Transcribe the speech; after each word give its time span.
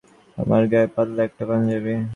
আমার 0.37 0.63
গায়ে 0.71 0.89
পাতলা 0.95 1.21
একটা 1.27 1.43
পাঞ্জাবি। 1.49 1.93